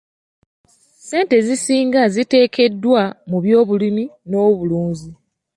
[0.99, 5.11] Ssente ezisinga ziteekeddwa mu by'obulimi n'obulunzi.